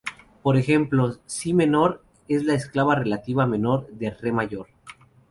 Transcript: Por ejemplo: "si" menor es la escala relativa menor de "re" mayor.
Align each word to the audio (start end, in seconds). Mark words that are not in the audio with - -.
Por 0.41 0.57
ejemplo: 0.57 1.19
"si" 1.27 1.53
menor 1.53 2.03
es 2.27 2.43
la 2.43 2.55
escala 2.55 2.95
relativa 2.95 3.45
menor 3.45 3.87
de 3.91 4.09
"re" 4.09 4.31
mayor. 4.31 4.65